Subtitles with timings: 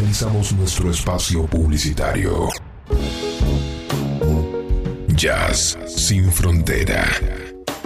[0.00, 2.48] Finalizamos nuestro espacio publicitario.
[5.08, 7.06] Jazz sin frontera.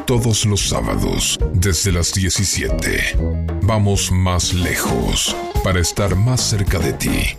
[0.06, 3.18] Todos los sábados, desde las 17.
[3.62, 7.36] Vamos más lejos para estar más cerca de ti.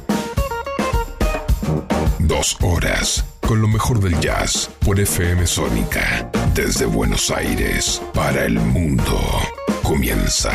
[2.20, 6.30] Dos horas con lo mejor del jazz por FM Sónica.
[6.54, 9.22] Desde Buenos Aires para el mundo.
[9.84, 10.52] Comienza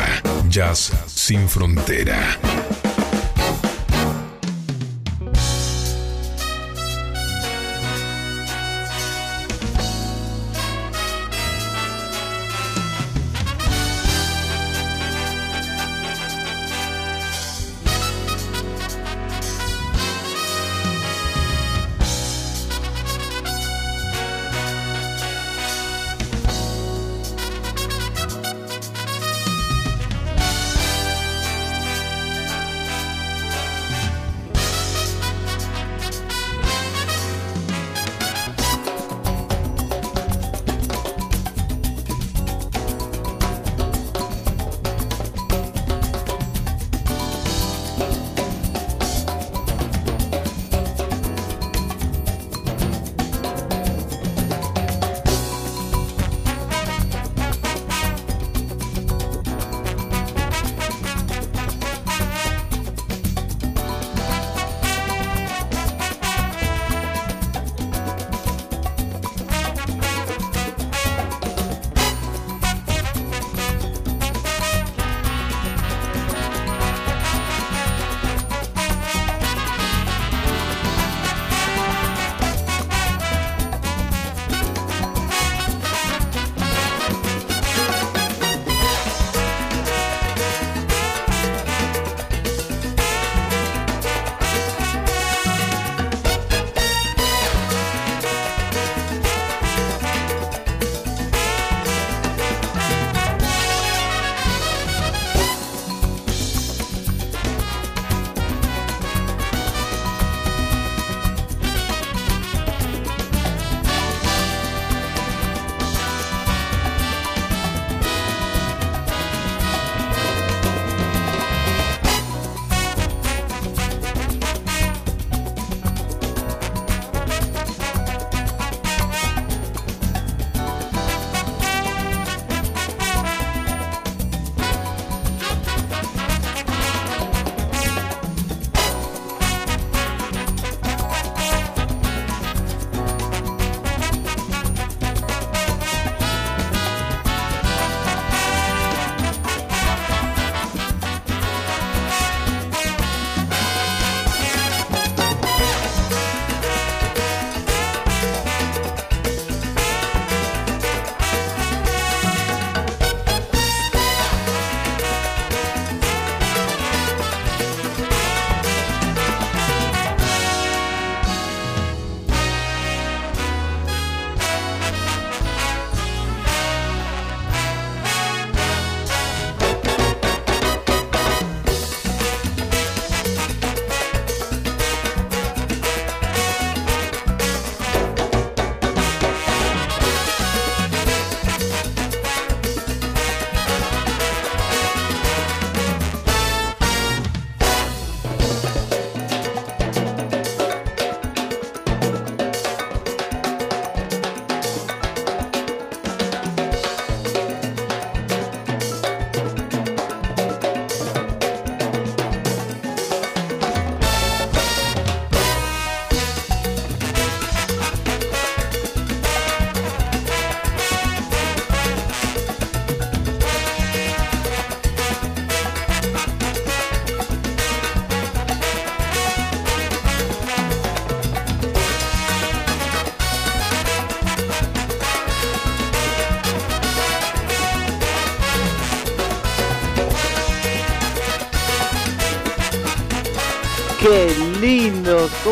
[0.47, 2.37] Jazz sin frontera.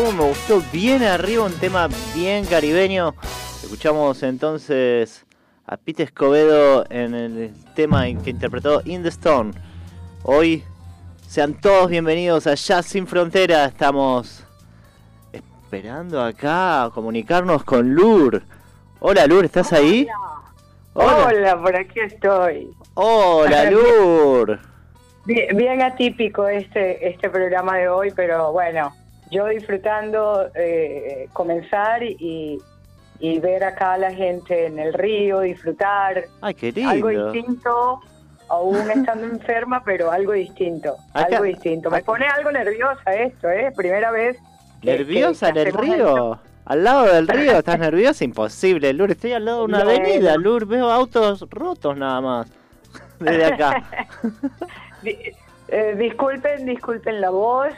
[0.00, 0.62] Cómo me gustó.
[0.72, 3.14] Bien arriba, un tema bien caribeño.
[3.62, 5.26] Escuchamos entonces
[5.66, 9.52] a Pete Escobedo en el tema que interpretó In the Stone.
[10.22, 10.64] Hoy
[11.28, 13.66] sean todos bienvenidos a Jazz Sin Frontera.
[13.66, 14.42] Estamos
[15.34, 18.42] esperando acá a comunicarnos con Lur.
[19.00, 20.08] Hola Lur, ¿estás ahí?
[20.94, 22.70] Hola, Hola por aquí estoy.
[22.94, 24.60] Hola Lur.
[25.26, 28.94] Bien, atípico este, este programa de hoy, pero bueno,
[29.30, 32.58] yo disfrutando eh, comenzar y,
[33.20, 36.24] y ver acá a la gente en el río, disfrutar.
[36.40, 36.90] Ay, qué lindo.
[36.90, 38.00] Algo distinto,
[38.48, 40.96] aún estando enferma, pero algo distinto.
[41.12, 41.90] algo distinto.
[41.90, 43.72] Me pone algo nerviosa esto, ¿eh?
[43.76, 44.38] Primera vez.
[44.82, 46.40] ¿Nerviosa en el río?
[46.64, 48.24] Al lado del río, ¿estás nerviosa?
[48.24, 49.10] Imposible, Lur.
[49.10, 50.66] Estoy al lado de una avenida, Lur.
[50.66, 52.46] Veo autos rotos nada más.
[53.20, 53.84] Desde acá.
[55.02, 57.72] Eh, disculpen, disculpen la voz.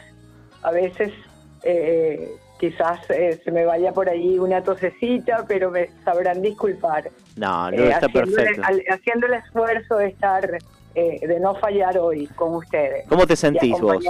[0.63, 1.13] A veces
[1.63, 7.11] eh, quizás eh, se me vaya por ahí una tosecita, pero me sabrán disculpar.
[7.37, 8.63] No, no está perfecto.
[8.91, 10.59] haciendo el esfuerzo de estar,
[10.95, 13.09] de no fallar hoy con ustedes.
[13.09, 14.05] ¿Cómo te sentís vos?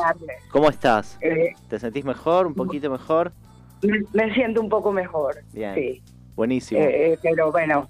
[0.51, 1.19] ¿Cómo estás?
[1.69, 3.33] ¿Te sentís mejor, un poquito mejor?
[4.13, 5.43] Me, siento un poco mejor.
[5.53, 5.75] Bien.
[5.75, 6.03] Sí.
[6.35, 6.81] Buenísimo.
[7.23, 7.89] pero bueno,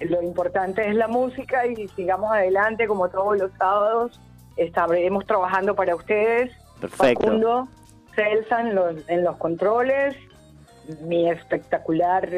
[0.00, 4.20] lo importante es la música y sigamos adelante como todos los sábados.
[4.56, 6.52] Estaremos trabajando para ustedes.
[6.80, 7.24] Perfecto.
[7.24, 7.68] Facundo,
[8.18, 10.16] Celsa en los, en los controles,
[11.02, 12.28] mi espectacular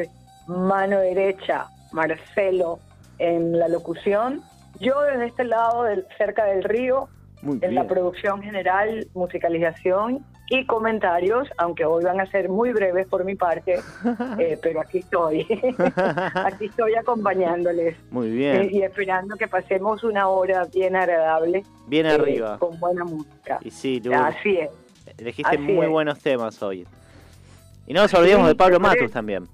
[0.45, 2.79] mano derecha, Marcelo,
[3.17, 4.43] en la locución.
[4.79, 7.09] Yo desde este lado, del, cerca del río,
[7.43, 13.25] en la producción general, musicalización y comentarios, aunque hoy van a ser muy breves por
[13.25, 13.79] mi parte,
[14.37, 15.47] eh, pero aquí estoy,
[16.35, 17.97] aquí estoy acompañándoles.
[18.11, 18.69] Muy bien.
[18.71, 21.63] y esperando que pasemos una hora bien agradable.
[21.87, 22.59] Bien eh, arriba.
[22.59, 23.57] Con buena música.
[23.61, 24.69] Y sí, Así es.
[25.17, 26.85] Elegiste muy buenos temas hoy.
[27.87, 29.47] Y no nos olvidemos de Pablo Matus también.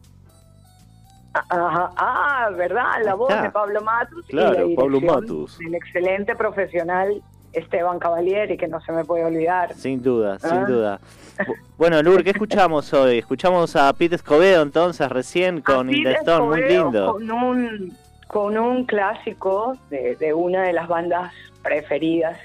[1.34, 1.92] Ajá.
[1.96, 3.04] Ah, ¿verdad?
[3.04, 4.26] La voz de Pablo Matus.
[4.28, 5.60] Claro, Pablo Matus.
[5.62, 7.22] El excelente profesional
[7.54, 9.74] Esteban Cavalieri, que no se me puede olvidar.
[9.74, 10.66] Sin duda, sin ah.
[10.66, 11.00] duda.
[11.78, 13.20] Bueno, Lur, ¿qué escuchamos hoy?
[13.20, 17.14] Escuchamos a Pete Escobedo entonces recién con Indestone, muy lindo.
[17.14, 21.32] Con un, con un clásico de, una de las bandas
[21.62, 22.40] preferidas,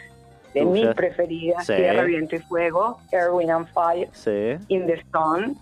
[0.55, 4.57] de mis preferidas, Tierra, Viento y Fuego, Erwin and Fire, sí.
[4.69, 5.55] In the Stone,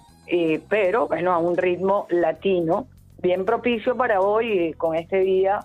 [0.68, 2.86] pero bueno, a un ritmo latino,
[3.22, 5.60] bien propicio para hoy, con este día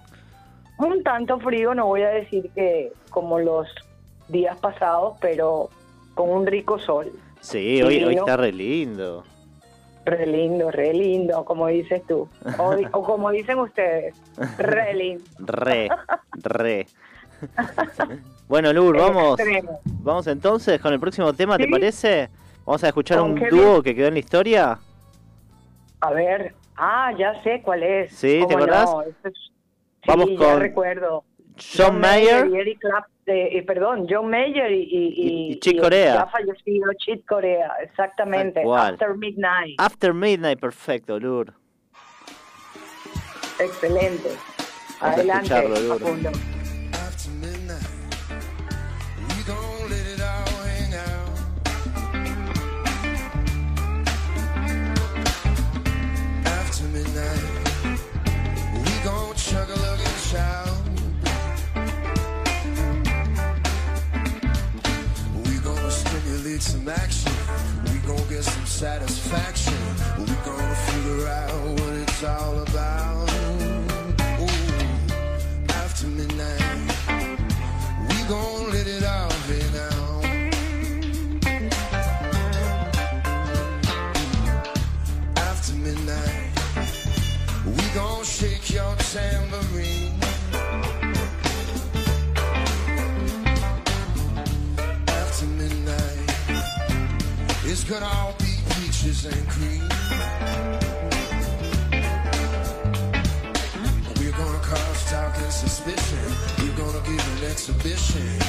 [0.77, 3.67] un tanto frío, no voy a decir que como los
[4.27, 5.69] días pasados, pero
[6.13, 7.11] con un rico sol.
[7.39, 9.23] Sí, hoy, hoy está re lindo.
[10.05, 12.27] Re lindo, re lindo, como dices tú.
[12.59, 14.15] O, como dicen ustedes,
[14.57, 15.23] re lindo.
[15.39, 15.89] Re,
[16.33, 16.87] re.
[18.47, 19.39] bueno, Lur, vamos,
[20.01, 22.29] vamos entonces con el próximo tema, ¿te parece?
[22.65, 24.79] Vamos a escuchar un dúo que quedó en la historia.
[26.01, 28.13] A ver, ah, ya sé cuál es.
[28.13, 28.89] Sí, ¿te acordás?
[30.07, 31.23] Vamos sí, con ya recuerdo.
[31.57, 32.47] John, Mayer.
[32.49, 36.15] Y Eric Clap, eh, perdón, John Mayer y, y, y, Chick Corea.
[36.15, 38.61] Ya fallecido Chick Corea, exactamente.
[38.67, 39.79] After Midnight.
[39.79, 41.53] After Midnight, perfecto, Lur.
[43.59, 44.31] Excelente.
[44.99, 45.49] Adelante,
[45.87, 46.31] Facundo.
[66.55, 67.33] Need some action.
[67.91, 69.73] We gon' get some satisfaction.
[70.17, 73.29] We gonna figure out what it's all about.
[74.39, 76.63] Ooh, after midnight,
[78.09, 78.94] we gon' let it
[97.87, 98.45] Gonna all be
[98.81, 99.87] peaches and cream.
[104.17, 106.17] We're gonna cause talk and suspicion.
[106.57, 108.39] We're gonna give an exhibition.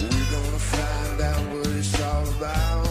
[0.00, 2.85] We're gonna find out what it's all about.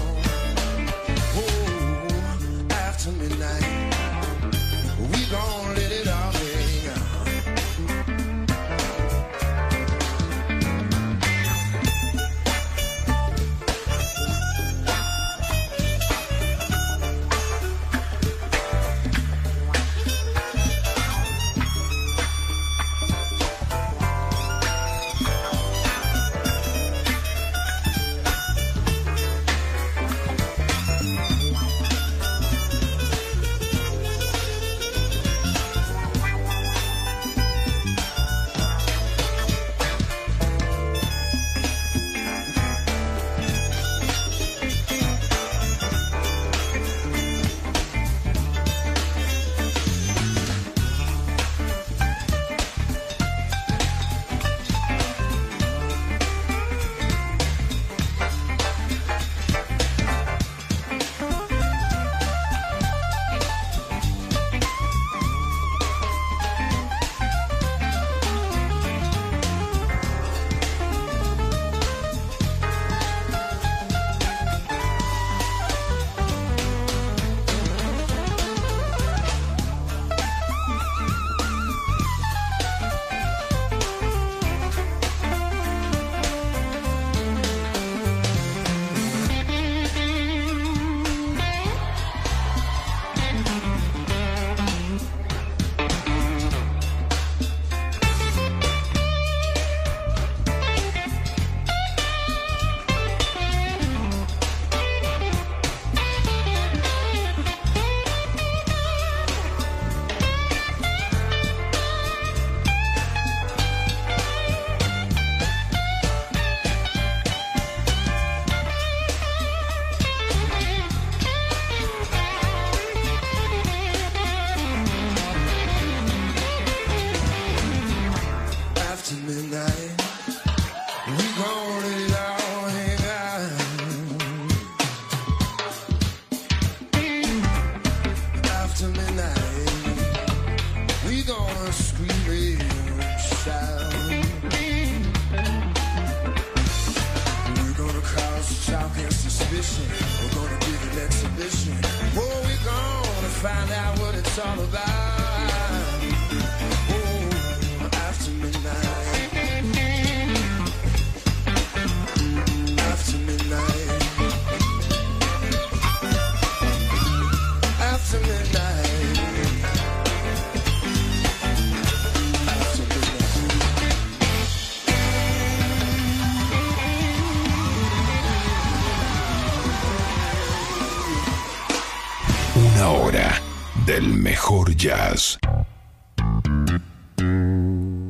[182.75, 183.41] Una hora
[183.85, 185.39] del mejor jazz.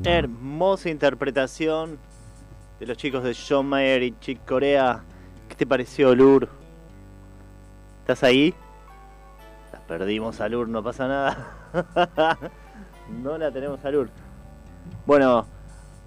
[0.03, 1.99] Hermosa interpretación
[2.79, 5.03] de los chicos de John Mayer y Chick Corea.
[5.49, 6.49] ¿Qué te pareció, Lur?
[7.99, 8.55] ¿Estás ahí?
[9.71, 12.39] La perdimos a Lur, no pasa nada.
[13.21, 14.09] no la tenemos a Lur.
[15.05, 15.45] Bueno,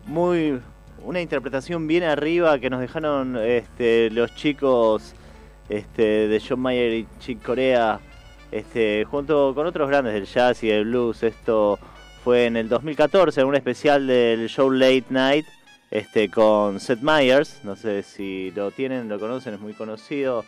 [0.04, 0.60] muy
[1.04, 5.14] una interpretación bien arriba que nos dejaron este, los chicos
[5.68, 8.00] este, de John Mayer y Chick Corea
[8.52, 11.22] este, junto con otros grandes del jazz y del blues.
[11.22, 11.78] Esto
[12.24, 15.46] fue en el 2014, en un especial del show Late Night
[15.90, 17.60] este, con Seth Meyers.
[17.64, 20.44] No sé si lo tienen, lo conocen, es muy conocido.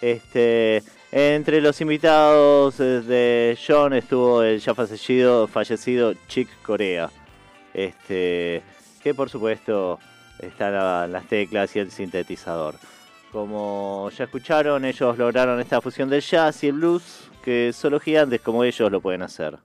[0.00, 7.10] Este, entre los invitados eh, de John estuvo el ya fallecido, fallecido Chick Corea.
[7.72, 8.62] Que
[9.16, 9.98] por supuesto
[10.38, 12.74] están la- las teclas y el sintetizador.
[13.32, 18.42] Como ya escucharon, ellos lograron esta fusión del jazz y el blues que solo gigantes
[18.42, 19.58] como ellos lo pueden hacer.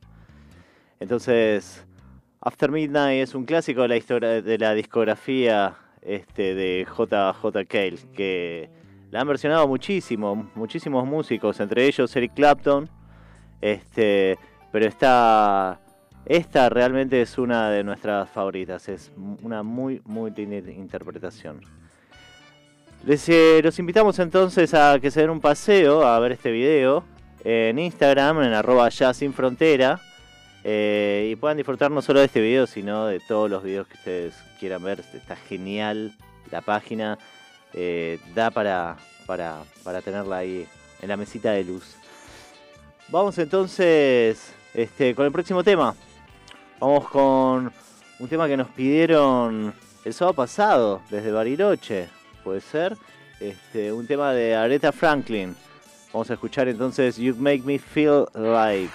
[1.01, 1.85] Entonces,
[2.39, 7.97] After Midnight es un clásico de la historia de la discografía este, de JJ Cale,
[8.15, 8.69] que
[9.11, 12.89] la han versionado muchísimo, muchísimos músicos, entre ellos Eric Clapton.
[13.59, 14.37] Este,
[14.71, 15.81] pero esta,
[16.25, 21.59] esta realmente es una de nuestras favoritas, es una muy, muy linda interpretación.
[23.05, 27.11] Les, eh, los invitamos entonces a que se den un paseo a ver este video
[27.43, 30.01] en Instagram, en arroba ya sin frontera,
[30.63, 33.97] eh, y puedan disfrutar no solo de este video, sino de todos los videos que
[33.97, 35.03] ustedes quieran ver.
[35.13, 36.13] Está genial
[36.51, 37.17] la página,
[37.73, 40.67] eh, da para, para, para tenerla ahí
[41.01, 41.95] en la mesita de luz.
[43.09, 45.95] Vamos entonces este, con el próximo tema.
[46.79, 47.71] Vamos con
[48.19, 49.73] un tema que nos pidieron
[50.05, 52.09] el sábado pasado desde Bariloche,
[52.43, 52.95] puede ser.
[53.39, 55.55] Este, un tema de Aretha Franklin.
[56.13, 58.93] Vamos a escuchar entonces You Make Me Feel Like.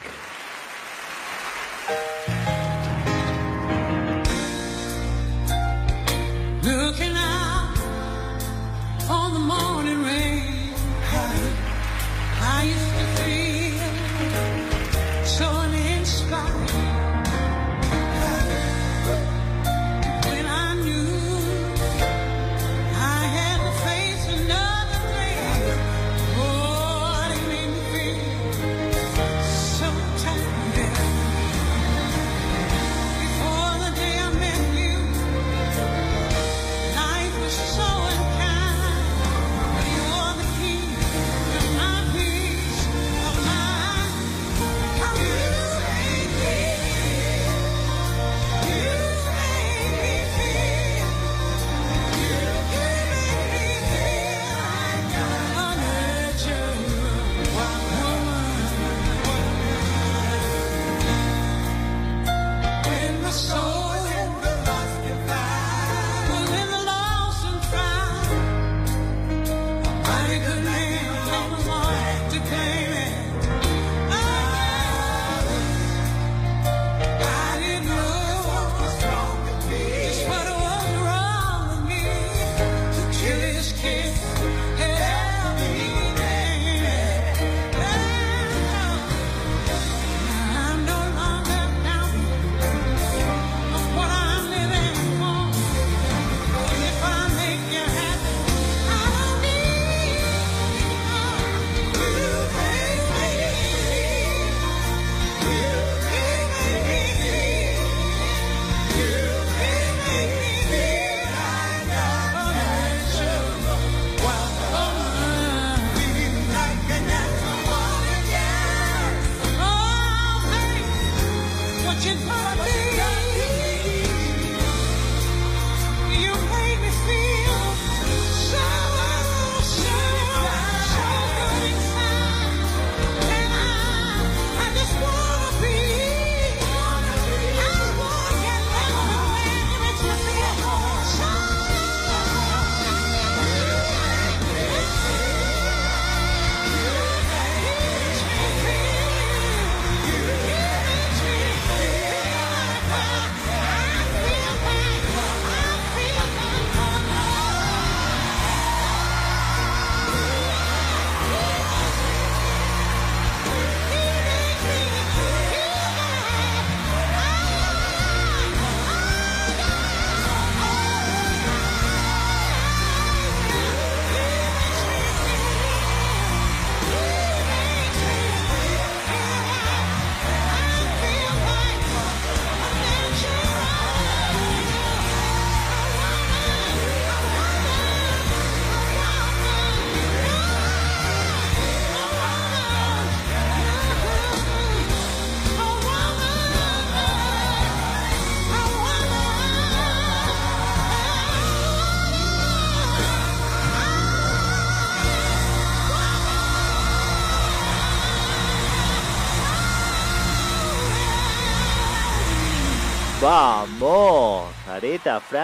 [6.63, 7.77] Looking out
[9.11, 10.75] on the morning rain,
[12.63, 12.98] used to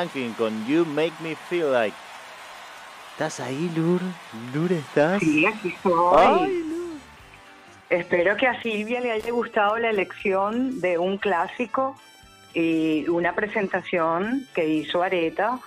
[0.04, 1.96] Franklin con You Make Me Feel Like.
[3.12, 4.00] ¿Estás ahí, Lur?
[4.52, 5.20] ¿Lur estás?
[5.20, 6.16] Sí, aquí estoy.
[6.16, 6.98] Ay, Lur.
[7.88, 11.96] Espero que a Silvia le haya gustado la elección de un clásico
[12.52, 15.58] y una presentación que hizo Areta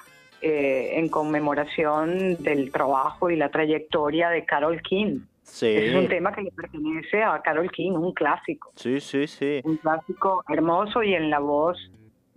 [0.41, 5.21] eh, en conmemoración del trabajo y la trayectoria de Carol King.
[5.41, 8.71] Sí, Es un tema que le pertenece a Carol King, un clásico.
[8.75, 9.61] sí, sí, sí.
[9.63, 11.77] un clásico hermoso y en la voz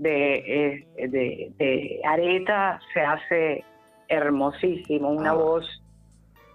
[0.00, 3.64] de, eh, de, de Areta se hace
[4.08, 5.34] hermosísimo, una Ah.
[5.34, 5.82] voz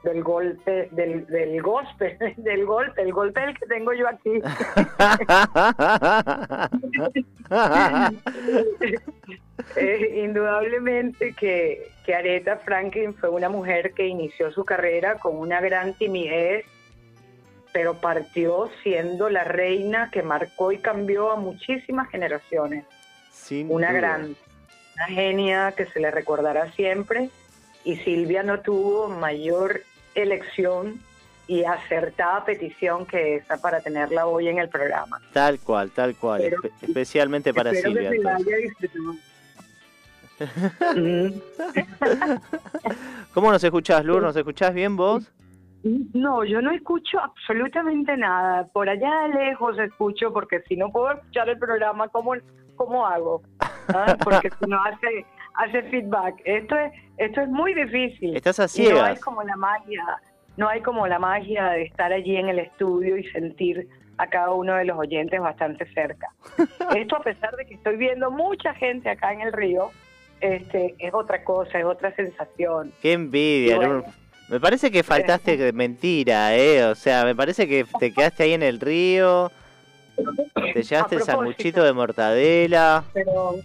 [0.03, 4.39] del golpe, del, del gospel, del golpe, el golpe el que tengo yo aquí.
[9.77, 15.59] Eh, indudablemente que, que Aretha Franklin fue una mujer que inició su carrera con una
[15.61, 16.65] gran timidez,
[17.73, 22.85] pero partió siendo la reina que marcó y cambió a muchísimas generaciones.
[23.35, 23.99] Sin Una duda.
[23.99, 24.35] gran,
[24.95, 27.29] una genia que se le recordará siempre.
[27.83, 29.81] Y Silvia no tuvo mayor
[30.15, 30.99] elección
[31.47, 35.21] y acertada petición que esa para tenerla hoy en el programa.
[35.33, 36.41] Tal cual, tal cual.
[36.41, 38.09] Pero- espe- especialmente para Silvia.
[38.09, 38.53] que se la entonces.
[38.53, 39.13] haya disfrutado.
[40.95, 41.31] Mm.
[43.33, 44.21] ¿Cómo nos escuchás, Lur?
[44.23, 45.31] ¿Nos escuchás bien vos?
[46.13, 48.67] No, yo no escucho absolutamente nada.
[48.73, 52.33] Por allá lejos escucho, porque si no puedo escuchar el programa, ¿cómo,
[52.75, 53.41] cómo hago?
[53.89, 54.15] ¿Ah?
[54.23, 56.35] Porque si no hace, hace feedback.
[56.45, 58.35] Esto es, esto es muy difícil.
[58.35, 60.03] Estás a Y no hay como la magia,
[60.57, 64.51] no hay como la magia de estar allí en el estudio y sentir a cada
[64.51, 66.29] uno de los oyentes bastante cerca.
[66.95, 69.91] Esto a pesar de que estoy viendo mucha gente acá en el río,
[70.41, 72.93] este, es otra cosa, es otra sensación.
[73.01, 74.03] Qué envidia, bueno.
[74.47, 76.85] Me parece que faltaste mentira, ¿eh?
[76.85, 79.51] O sea, me parece que te quedaste ahí en el río,
[80.73, 83.03] te llevaste el sanguchito de mortadela.
[83.13, 83.55] Pero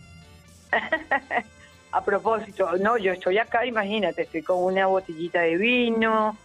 [1.92, 6.36] a propósito, no, yo estoy acá, imagínate, estoy con una botellita de vino,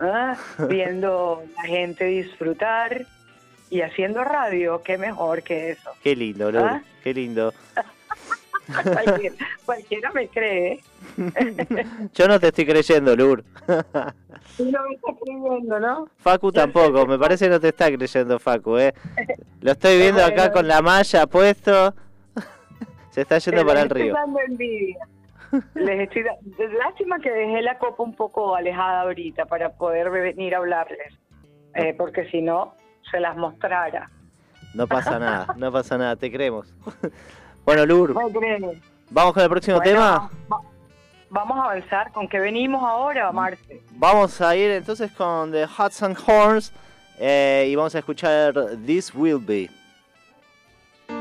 [0.00, 0.36] ¿ah?
[0.68, 3.06] viendo la gente disfrutar
[3.70, 5.90] y haciendo radio, qué mejor que eso.
[6.02, 6.82] Qué lindo, ¿Ah?
[7.02, 7.52] qué lindo.
[8.82, 9.34] Cualquiera,
[9.66, 10.80] cualquiera me cree.
[12.14, 13.44] Yo no te estoy creyendo, Lur.
[14.58, 16.08] No me estás creyendo, ¿no?
[16.18, 18.92] Facu tampoco, me parece que no te está creyendo Facu, ¿eh?
[19.60, 21.94] Lo estoy viendo acá con la malla puesto.
[23.10, 24.06] Se está yendo para el río.
[24.06, 25.08] estoy dando envidia.
[25.74, 26.36] Les estoy da-
[26.84, 31.14] Lástima que dejé la copa un poco alejada ahorita para poder venir a hablarles,
[31.74, 32.74] eh, porque si no,
[33.10, 34.10] se las mostrara.
[34.74, 36.74] No pasa nada, no pasa nada, te creemos.
[37.64, 38.12] Bueno, Lur,
[39.10, 40.30] vamos con el próximo Bueno, tema.
[40.52, 40.60] va-
[41.30, 42.12] vamos a avanzar.
[42.12, 43.82] ¿Con qué venimos ahora, Marce?
[43.92, 46.72] Vamos a ir entonces con The Hudson Horns
[47.18, 49.70] eh, y vamos a escuchar This Will Be.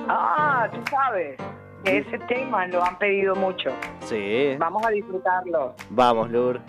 [0.07, 1.37] Ah, tú sabes.
[1.85, 3.69] que Ese tema lo han pedido mucho.
[4.05, 5.75] Sí, Vamos a disfrutarlo.
[5.89, 6.61] vamos, Lur.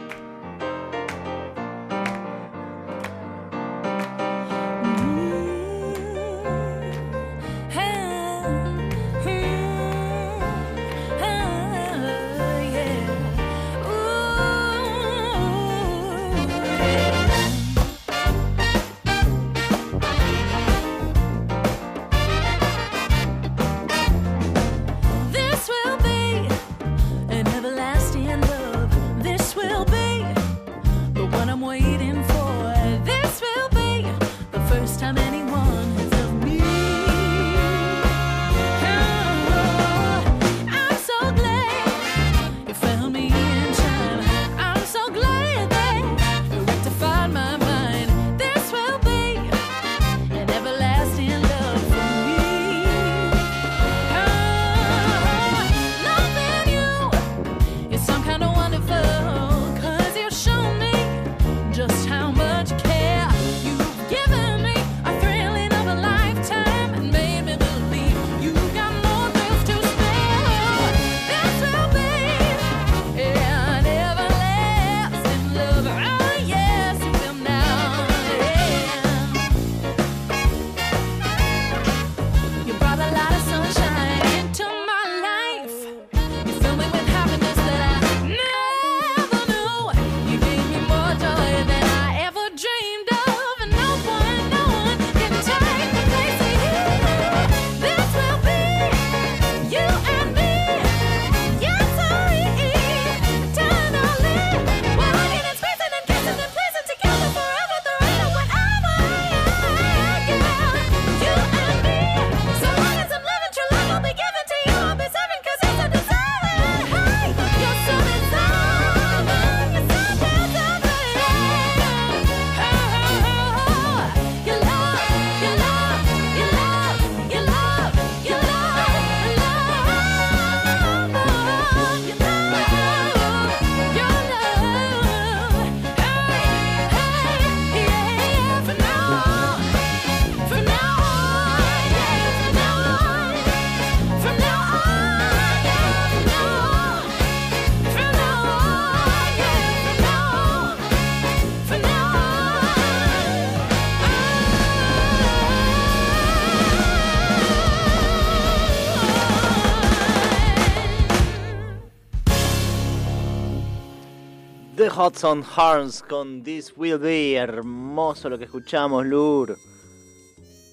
[165.04, 167.34] Hudson Harms con This Will Be.
[167.34, 169.54] Hermoso lo que escuchamos, Lur.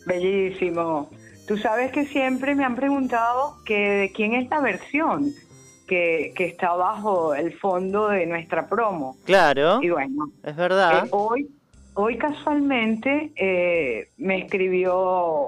[0.05, 1.09] Bellísimo.
[1.47, 5.33] Tú sabes que siempre me han preguntado que de quién es la versión
[5.85, 9.17] que, que está bajo el fondo de nuestra promo.
[9.25, 11.05] Claro, Y bueno, es verdad.
[11.05, 11.49] eh, hoy,
[11.95, 15.45] hoy casualmente eh, me escribió,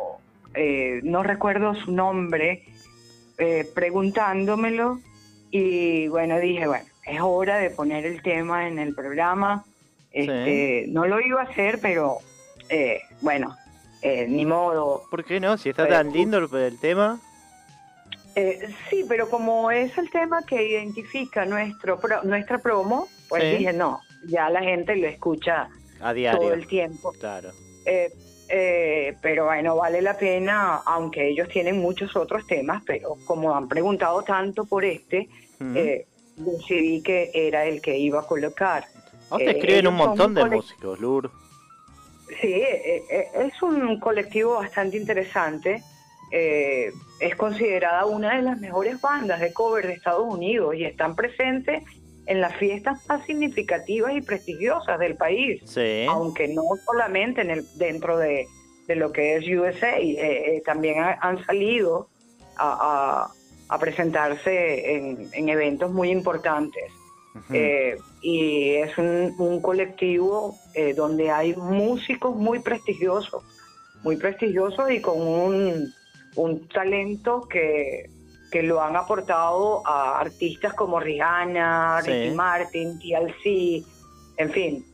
[0.56, 2.66] eh, no recuerdo su nombre,
[3.38, 5.00] eh, preguntándomelo
[5.52, 9.64] y bueno, dije, bueno, es hora de poner el tema en el programa.
[10.12, 12.18] Este, No lo iba a hacer, pero
[12.70, 13.56] eh, bueno,
[14.02, 15.04] eh, ni modo.
[15.10, 15.58] ¿Por qué no?
[15.58, 17.20] Si está Eh, tan lindo el, el tema.
[18.36, 23.58] Eh, sí, pero como es el tema que identifica nuestro pro- nuestra promo, pues Sí.
[23.58, 25.70] dije, no, ya la gente lo escucha
[26.02, 26.40] A diario.
[26.40, 27.12] todo el tiempo.
[27.20, 27.52] Claro.
[27.86, 28.12] Eh,
[28.50, 33.68] eh, pero bueno, vale la pena, aunque ellos tienen muchos otros temas, pero como han
[33.68, 35.78] preguntado tanto por este, Mm.
[35.78, 38.86] eh, decidí que era el que iba a colocar.
[39.30, 41.32] Vos te eh, escriben un montón de músicos, Lur.
[42.42, 45.84] Sí, eh, eh, es un colectivo bastante interesante.
[46.32, 51.16] Eh, es considerada una de las mejores bandas de cover de Estados Unidos y están
[51.16, 51.84] presentes
[52.26, 56.06] en las fiestas más significativas y prestigiosas del país, Sí.
[56.10, 58.48] aunque no solamente en el dentro de,
[58.88, 60.16] de lo que es USA, eh,
[60.58, 62.08] eh, también ha- han salido
[62.58, 63.28] a,
[63.74, 66.92] a- presentarse en, en eventos muy importantes.
[67.52, 73.44] Eh, y es un, un colectivo eh, donde hay músicos muy prestigiosos,
[74.04, 75.92] muy prestigiosos y con un,
[76.36, 78.08] un talento que,
[78.52, 82.12] que lo han aportado a artistas como Rihanna, Sí.
[82.12, 83.84] Ricky Martin, TLC,
[84.38, 84.86] en fin.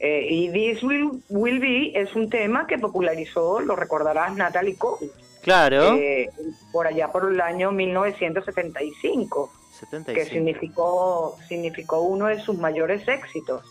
[0.00, 5.08] Eh, y This Will, Will Be es un tema que popularizó, lo recordarás, Natalie Cole,
[5.48, 5.94] claro.
[5.96, 6.30] eh,
[6.72, 10.30] por allá por el año 1975 que 75.
[10.30, 13.62] significó, significó uno de sus mayores éxitos.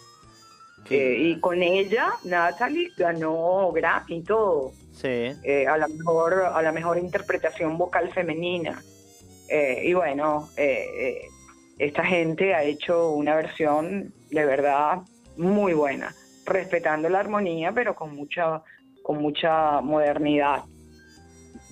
[0.90, 5.34] Eh, y con ella, Natalie ganó Grammy y todo, Sí.
[5.44, 8.82] eh, a, la mejor, a la mejor interpretación vocal femenina.
[9.50, 11.28] Eh, y bueno, eh,
[11.78, 15.00] esta gente ha hecho una versión de verdad
[15.36, 18.62] muy buena, respetando la armonía, pero con mucha,
[19.04, 20.64] con mucha modernidad.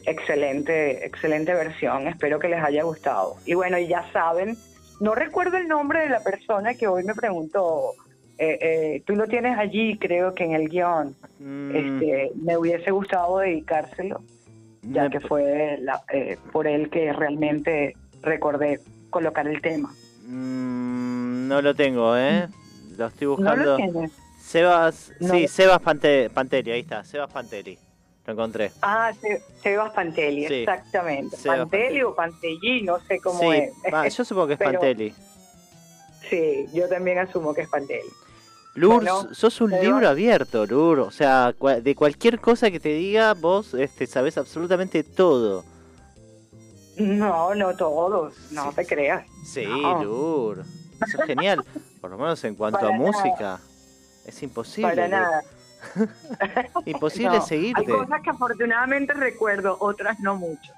[0.06, 2.08] Excelente, excelente versión.
[2.08, 3.36] Espero que les haya gustado.
[3.46, 4.56] Y bueno, y ya saben,
[5.00, 7.94] no recuerdo el nombre de la persona que hoy me preguntó.
[8.38, 11.16] Eh, eh, tú lo tienes allí, creo que en el guion.
[11.40, 14.22] Mm, Este, me hubiese gustado dedicárselo,
[14.84, 19.94] ya me- que fue la- eh, por él que realmente recordé colocar el tema.
[20.28, 22.48] mm, no lo tengo, ¿eh?
[22.98, 23.64] Lo estoy ¿No buscando.
[23.66, 24.12] lo tienes?
[24.40, 27.78] Sebas, No sí, lo- Sebas Pante- Panteri, ahí está, Sebas Panteri.
[28.26, 28.72] Lo encontré.
[28.82, 31.38] Ah, Se- Sebas Pantelli, Sí, exactamente.
[31.38, 33.48] Sebas Pantelli o Pantellí, no sé cómo sí,
[34.04, 34.16] es.
[34.18, 35.14] yo supongo que es Pero- Panteli.
[36.30, 38.10] Sí, yo también asumo que es Pantelli.
[38.74, 41.00] Lur, Bueno, sos un libro abierto, Lur.
[41.02, 45.64] O sea, de cualquier cosa que te diga, vos este, sabés absolutamente todo.
[46.98, 48.76] No, no todos, no Sí.
[48.78, 49.26] te creas.
[49.46, 50.04] Sí, No.
[50.04, 50.64] Lur.
[51.06, 51.64] Eso es genial.
[52.02, 53.12] Por lo menos en cuanto Para a nada.
[53.12, 53.60] música.
[54.26, 54.90] Es imposible.
[54.90, 55.12] Para Lur.
[55.12, 55.42] nada.
[56.86, 57.82] Imposible No, seguirte.
[57.82, 60.74] Hay cosas que afortunadamente recuerdo, otras no mucho.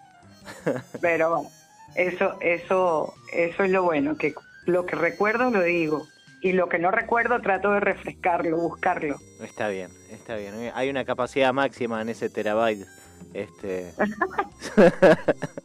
[1.02, 1.50] Pero bueno,
[1.96, 4.34] eso, eso, eso es lo bueno, que
[4.66, 6.08] lo que recuerdo lo digo.
[6.40, 9.16] Y lo que no recuerdo trato de refrescarlo, buscarlo.
[9.42, 10.72] Está bien, está bien.
[10.76, 12.86] Hay una capacidad máxima en ese terabyte.
[13.34, 13.94] Este,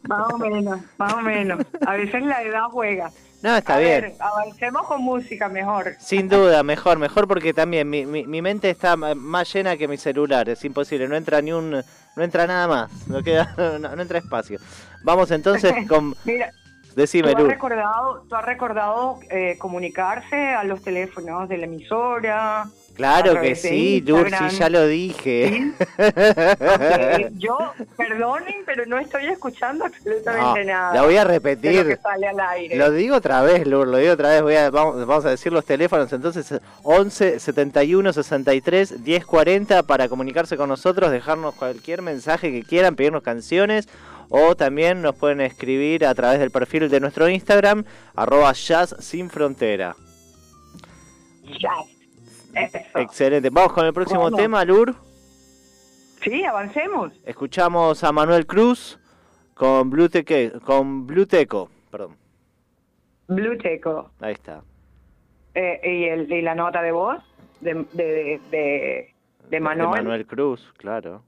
[0.03, 1.59] Más o menos, más o menos.
[1.85, 3.11] A veces la edad juega.
[3.41, 4.01] no, está A bien.
[4.01, 5.95] ver, avancemos con música mejor.
[5.99, 9.97] Sin duda, mejor, mejor porque también mi, mi, mi mente está más llena que mi
[9.97, 14.01] celular, es imposible, no entra ni un, no entra nada más, no queda, no, no
[14.01, 14.59] entra espacio.
[15.03, 16.51] Vamos entonces con, Mira,
[16.95, 22.65] decime ¿tú has recordado, tú has recordado eh, comunicarse a los teléfonos de la emisora?
[22.95, 25.71] Claro que sí, sí, ya lo dije.
[27.37, 27.57] Yo,
[27.97, 30.93] perdonen, pero no estoy escuchando absolutamente No, nada.
[30.93, 31.99] la voy a de lo que repetir.
[32.01, 32.75] sale al aire.
[32.75, 34.41] Lo digo otra vez, Lur, lo digo otra vez.
[34.43, 36.13] Voy a, vamos, vamos a decir los teléfonos.
[36.13, 36.53] Entonces,
[36.83, 43.23] 11 71 63 10 40 para comunicarse con nosotros, dejarnos cualquier mensaje que quieran, pedirnos
[43.23, 43.87] canciones.
[44.29, 49.29] O también nos pueden escribir a través del perfil de nuestro Instagram, arroba jazz sin
[49.29, 49.95] frontera.
[51.59, 51.69] Ya.
[52.55, 52.77] Eso.
[52.99, 53.49] Excelente.
[53.49, 54.37] Vamos con el próximo Bueno.
[54.37, 54.95] tema, Lur.
[56.23, 57.11] Sí, avancemos.
[57.25, 58.97] Escuchamos a Manuel Cruz
[59.53, 61.69] con Blue, Teque- con Blue Teco.
[61.91, 62.15] Perdón,
[63.27, 64.11] Blue Teco.
[64.21, 64.61] ahí está.
[65.55, 67.21] Eh, y, el, y la nota de voz
[67.61, 69.13] de, de, de, de-
[69.49, 69.89] de Manuel.
[69.91, 71.21] De Manuel Cruz, claro.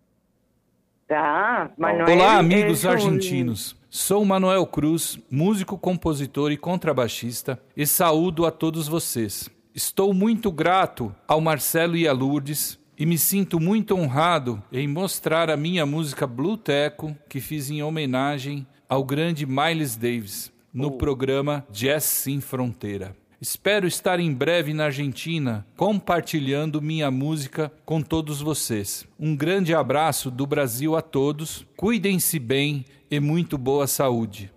[1.10, 3.80] Ah, Manuel Olá, amigos argentinos.
[3.90, 9.50] Sou Manuel Cruz, músico, compositor e contrabaixista, e saúdo a todos vocês.
[9.76, 15.50] Estou muito grato ao Marcelo e a Lourdes e me sinto muito honrado em mostrar
[15.50, 21.68] a minha música Blue Teco que fiz em homenagem ao grande Miles Davis no programa
[21.70, 23.18] Jazz Sem Fronteira.
[23.42, 29.06] Espero estar em breve na Argentina compartilhando minha música com todos vocês.
[29.20, 31.68] Um grande abraço do Brasil a todos.
[31.76, 34.50] Cuidem-se bem e muito boa saúde.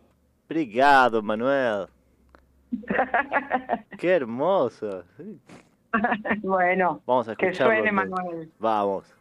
[0.48, 1.88] Obrigado, Manuel.
[3.98, 5.04] Qué hermoso.
[6.42, 7.74] bueno, Vamos a que escucharlo.
[7.74, 8.24] suene entonces.
[8.24, 8.52] Manuel.
[8.58, 9.14] Vamos.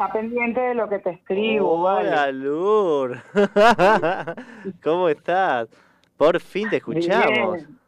[0.00, 1.72] Está pendiente de lo que te escribo.
[1.82, 2.32] Hola, vale.
[2.32, 3.18] Lur.
[4.82, 5.68] ¿Cómo estás?
[6.16, 7.56] Por fin te escuchamos.
[7.56, 7.78] Bien.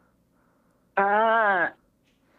[0.95, 1.73] Ah,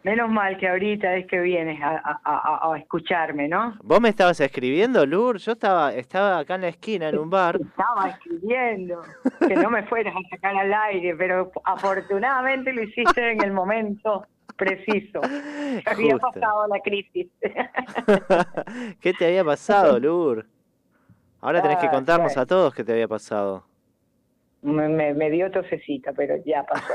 [0.05, 3.77] menos mal que ahorita es que vienes a, a- a- a escucharme, ¿no?
[3.83, 5.39] ¿Vos me estabas escribiendo, Lur?
[5.39, 7.57] Yo estaba, estaba acá en la esquina, en un bar.
[7.61, 9.03] Estaba escribiendo
[9.41, 14.25] que no me fueras a sacar al aire, pero afortunadamente lo hiciste en el momento
[14.57, 15.21] preciso.
[15.87, 16.31] Había Justo.
[16.33, 17.29] pasado la crisis.
[19.01, 20.47] ¿Qué te había pasado, Lur?
[21.41, 23.65] Ahora tenés que Ah, contarnos a todos qué te había pasado.
[24.63, 26.95] me, me- me dio tosecita, pero ya pasó.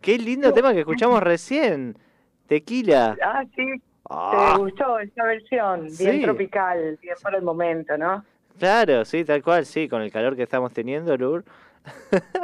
[0.00, 1.96] Qué lindo tema que escuchamos recién.
[2.46, 3.16] Tequila.
[3.22, 3.64] Ah, sí.
[4.10, 5.96] Ah, ¿Te gustó esta versión?
[5.96, 6.20] Bien Sí.
[6.20, 8.24] tropical, bien para el momento, ¿no?
[8.58, 11.44] claro, sí, tal cual, sí, con el calor que estamos teniendo, Lur.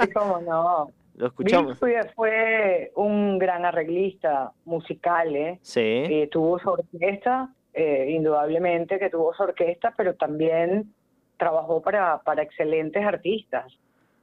[0.00, 0.90] Sí, cómo no.
[1.20, 1.78] Lo escuchamos.
[1.78, 5.58] Bill fue, un gran arreglista musical, ¿eh?
[5.60, 10.94] Sí, Eh, tuvo su orquesta, eh, indudablemente que tuvo su orquesta, pero también
[11.36, 13.70] trabajó para, para excelentes artistas.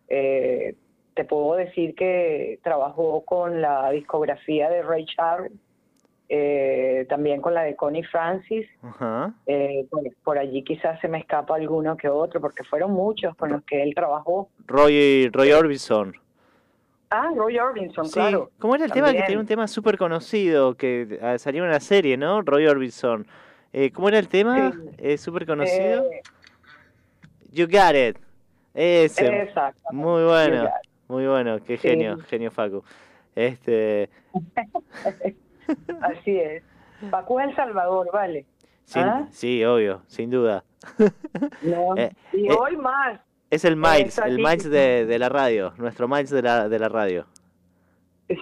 [0.10, 0.74] Eh,
[1.14, 5.52] te puedo decir que trabajó con la discografía de Ray Charles,
[6.30, 8.68] eh, también con la de Connie Francis.
[9.45, 13.52] Eh, por, por allí quizás se me escapa alguno que otro, porque fueron muchos con
[13.52, 14.50] los que él trabajó.
[14.66, 16.16] Roy, Roy Orbison.
[17.10, 18.51] Ah, Roy Orbison, Sí, claro.
[18.60, 19.14] ¿cómo era el tema?
[19.14, 22.41] Que tenía un tema súper conocido, que ah, salió en una serie, ¿no?
[22.41, 23.26] Roy Orbison.
[23.74, 24.72] Eh, ¿Cómo era el tema?
[24.72, 24.78] Sí.
[24.97, 26.03] Eh, súper conocido.
[26.12, 26.22] Eh,
[27.51, 28.18] You got it.
[28.74, 29.26] Ese.
[29.43, 29.80] exacto.
[29.91, 30.70] Muy bueno.
[31.08, 31.64] Muy bueno.
[31.64, 31.88] Qué Sí.
[31.88, 32.84] genio, genio Facu.
[33.36, 34.10] Este,
[36.01, 36.64] Así es.
[37.10, 38.45] Pacu es El Salvador, vale.
[38.86, 39.28] sin- ¿Ah?
[39.32, 40.64] sí, obvio, sin duda.
[41.62, 41.95] No.
[41.97, 43.20] Eh, y hoy más.
[43.50, 44.38] Es el Miles, el.
[44.38, 47.26] Miles de, de la radio, nuestro Miles de la, de la radio.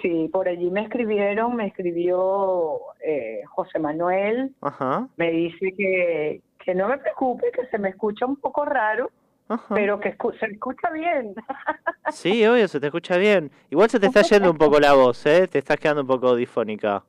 [0.02, 6.74] Sí, por allí me escribieron, me escribió eh, José Manuel, Ajá, me dice que, que
[6.74, 9.12] no me preocupe, que se me escucha un poco raro,
[9.48, 9.76] ajá.
[9.76, 11.36] pero que escu- se escucha bien.
[12.12, 13.50] Sí, obvio, se te escucha bien.
[13.72, 15.48] Igual se te está yendo un poco la voz, ¿eh?
[15.48, 17.04] Te estás quedando un poco difónica.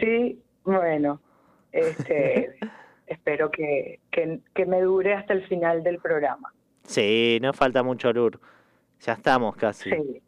[0.00, 1.20] sí, bueno,
[1.72, 2.56] este,
[3.06, 6.52] espero que, que, que me dure hasta el final del programa.
[6.86, 8.38] Sí, no falta mucho, Lur.
[9.00, 9.90] Ya estamos casi.
[9.90, 10.22] Sí.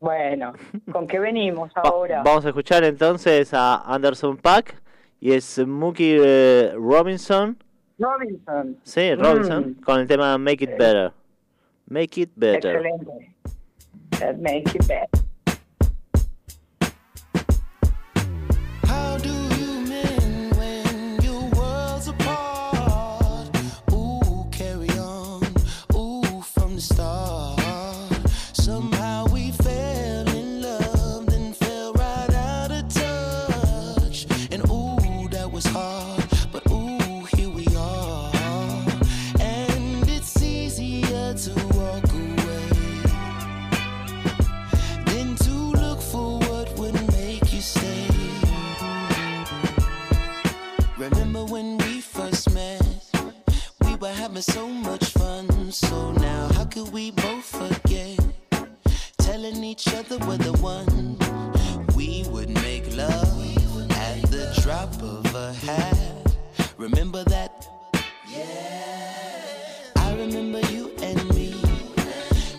[0.00, 0.52] Bueno,
[0.92, 2.22] ¿con qué venimos Va- ahora?
[2.22, 4.80] vamos a escuchar entonces a Anderson Pack
[5.20, 7.56] y Smokey eh, Robinson.
[7.98, 8.76] Robinson.
[8.82, 9.82] Sí, Robinson, Mm.
[9.82, 11.12] con el tema Make It Better.
[11.88, 12.76] Make It Better.
[12.76, 13.32] Excelente.
[14.40, 15.08] Make it better.
[54.36, 55.72] Having so much fun.
[55.72, 58.18] So now, how could we both forget?
[59.16, 61.16] Telling each other we're the one.
[61.96, 63.40] We would make love
[63.92, 66.36] at the drop of a hat.
[66.76, 67.66] Remember that?
[68.28, 69.92] Yeah.
[69.96, 71.54] I remember you and me.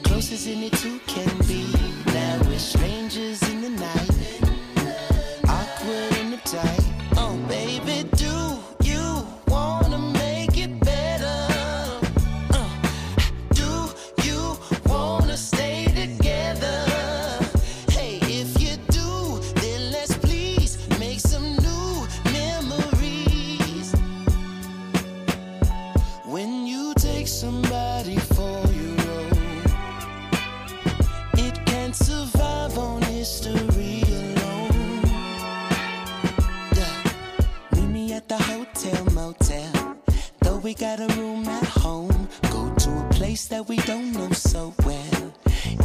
[0.01, 1.63] Close as any two can be.
[2.07, 4.16] Now we're strangers in the night.
[27.39, 30.73] Somebody for your own, oh.
[31.37, 35.03] it can't survive on history alone.
[36.75, 37.03] Yeah.
[37.73, 39.97] Meet me at the hotel motel.
[40.41, 44.31] Though we got a room at home, go to a place that we don't know
[44.31, 45.31] so well.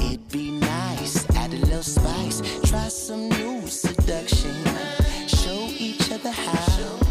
[0.00, 4.56] It'd be nice, add a little spice, try some new seduction.
[5.28, 7.01] Show each other how.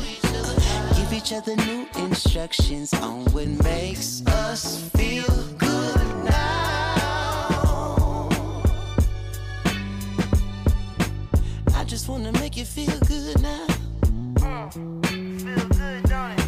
[1.32, 5.24] Each other new instructions on what makes us feel
[5.58, 8.28] good now.
[11.74, 13.66] I just wanna make you feel good now.
[14.44, 16.41] Uh, feel good, don't it?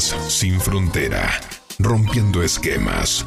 [0.00, 1.28] Sin Frontera,
[1.78, 3.24] rompiendo esquemas.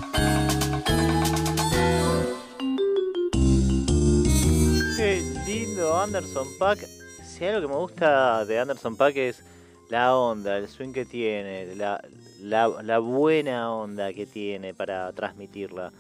[4.98, 6.80] Qué lindo Anderson Pack.
[7.24, 9.46] Si hay algo que me gusta de Anderson Pack es
[9.90, 12.04] la onda, el swing que tiene, la,
[12.42, 15.94] la, la buena onda que tiene para transmitirla.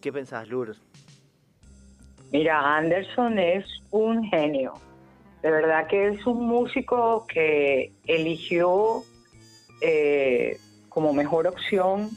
[0.00, 0.76] ¿Qué pensás, Lourdes?
[2.30, 4.74] Mira, Anderson es un genio.
[5.42, 9.02] De verdad que es un músico que eligió
[9.80, 10.58] eh,
[10.88, 12.10] como mejor opción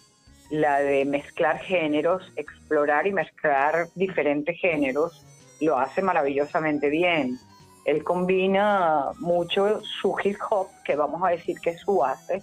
[0.50, 5.26] la de mezclar géneros, explorar y mezclar diferentes géneros.
[5.62, 7.38] Lo hace maravillosamente bien.
[7.86, 12.42] Él combina mucho su hip hop, que vamos a decir que es su base,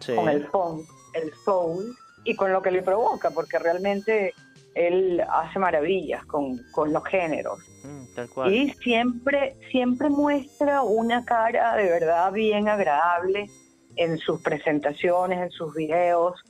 [0.00, 0.14] Sí.
[0.14, 4.32] con el funk, el soul y con lo que le provoca, porque realmente
[4.74, 7.58] él hace maravillas con, con los géneros.
[7.82, 8.54] Mm, tal cual.
[8.54, 13.50] Y siempre, siempre muestra una cara de verdad bien agradable
[13.98, 16.42] en sus presentaciones, en sus videos.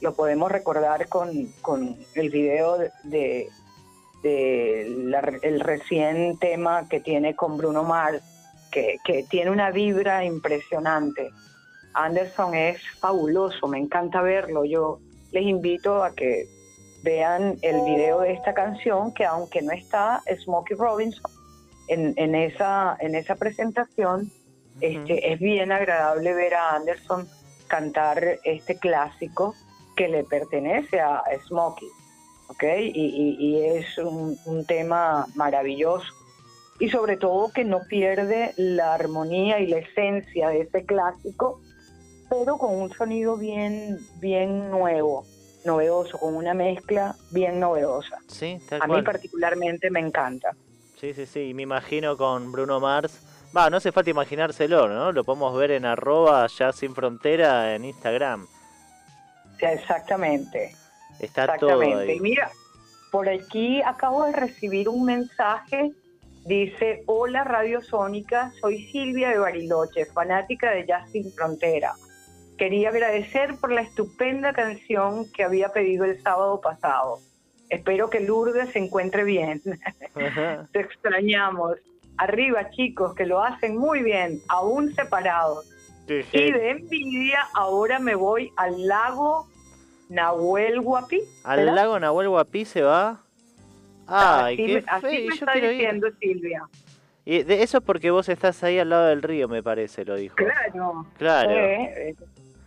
[0.00, 3.48] Lo podemos recordar con, con el video de, de-
[4.88, 8.22] la- el recién tema que tiene con Bruno Mars,
[8.70, 11.30] que, que tiene una vibra impresionante.
[11.94, 14.64] Anderson es fabuloso, me encanta verlo.
[14.64, 14.98] Yo
[15.32, 16.46] les invito a que
[17.02, 21.30] vean el video de esta canción, que aunque no está Smokey Robinson
[21.88, 24.30] en, en esa, en esa presentación,
[24.80, 27.28] este, es bien agradable ver a Anderson
[27.68, 29.54] cantar este clásico
[29.96, 31.88] que le pertenece a Smokey,
[32.48, 32.62] ¿ok?
[32.80, 36.06] Y, y- y es un, un tema maravilloso.
[36.78, 41.58] Y sobre todo que no pierde la armonía y la esencia de ese clásico,
[42.28, 45.24] pero con un sonido bien, bien nuevo,
[45.64, 48.18] novedoso, con una mezcla bien novedosa.
[48.28, 49.04] Sí, tal A mí cual.
[49.04, 50.54] particularmente me encanta.
[50.96, 51.40] Sí, sí, sí.
[51.48, 53.22] y Me imagino con Bruno Mars.
[53.54, 55.12] Va, no hace falta imaginárselo, ¿no?
[55.12, 58.46] Lo podemos ver en arroba ya sin frontera en Instagram.
[59.58, 60.74] Exactamente.
[61.18, 62.12] Está todo Exactamente.
[62.12, 62.18] ahí.
[62.18, 62.50] Y mira,
[63.10, 65.92] por aquí acabo de recibir un mensaje.
[66.44, 71.94] Dice, hola Radio Sónica, soy Silvia de Bariloche, fanática de Jazz Sin Frontera.
[72.56, 77.18] Quería agradecer por la estupenda canción que había pedido el sábado pasado.
[77.68, 79.60] Espero que Lourdes se encuentre bien.
[80.72, 81.76] Te extrañamos.
[82.18, 85.66] Arriba, chicos, que lo hacen muy bien, aún separados.
[86.08, 89.48] Sí, Y de envidia, ahora me voy al lago
[90.08, 91.20] Nahuel Huapi.
[91.44, 91.74] Al ¿verdad?
[91.74, 93.20] lago Nahuel Huapi se va.
[94.06, 95.68] Ay, así, qué así fe, me yo está ir.
[95.70, 96.62] diciendo Silvia.
[97.24, 100.14] Y de eso es porque vos estás ahí al lado del río, me parece, lo
[100.14, 100.36] dijo.
[100.36, 101.06] Claro.
[101.18, 101.50] Claro.
[101.50, 102.14] Eh,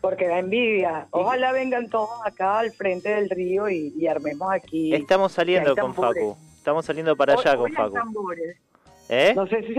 [0.01, 1.07] porque da envidia.
[1.11, 4.93] Ojalá vengan todos acá al frente del río y, y armemos aquí.
[4.93, 5.93] Estamos saliendo con.
[5.95, 6.35] Facu.
[6.57, 7.93] Estamos saliendo para allá Hoy- con hoy hay Facu.
[7.93, 8.57] tambores.
[9.09, 9.33] ¿Eh?
[9.35, 9.75] No sé si,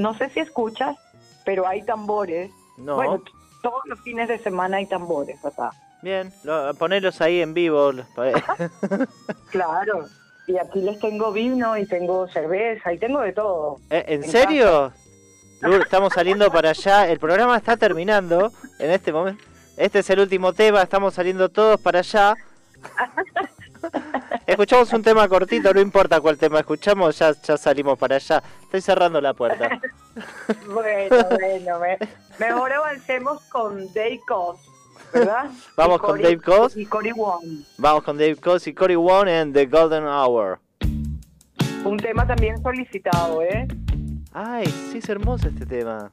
[0.00, 0.96] no sé si escuchas,
[1.44, 2.50] pero hay tambores.
[2.78, 2.96] No.
[2.96, 3.22] Bueno,
[3.62, 5.70] todos los fines de semana hay tambores acá.
[6.02, 7.90] Bien, lo- ponelos ahí en vivo.
[8.14, 8.32] pa-
[9.50, 10.06] Claro.
[10.48, 13.76] Y aquí les tengo vino y tengo cerveza y tengo de todo.
[13.90, 14.92] ¿Eh, ¿En En serio?
[15.60, 17.08] Lourdes, estamos saliendo para allá.
[17.08, 18.50] El programa está terminando
[18.80, 19.44] en este momento.
[19.76, 20.82] Este es el último tema.
[20.82, 22.34] Estamos saliendo todos para allá.
[24.46, 28.42] Escuchamos un tema cortito, no importa cuál tema escuchamos, ya, ya salimos para allá.
[28.62, 29.68] Estoy cerrando la puerta.
[30.74, 31.98] Bueno, bueno, me-
[32.38, 34.60] mejor avancemos con Dave Cox,
[35.10, 35.50] ¿verdad?
[35.76, 36.76] Vamos con Dave Cox.
[36.76, 37.42] Y Cory Wong.
[37.78, 40.58] Vamos con Dave Coase y Cory One en The Golden Hour.
[41.84, 43.66] Un tema también solicitado, ¿eh?
[44.34, 46.12] Ay, sí es hermoso este tema.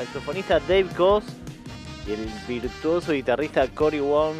[0.00, 1.24] Saxofonista Dave Goss
[2.06, 4.34] y el virtuoso guitarrista Cory Wong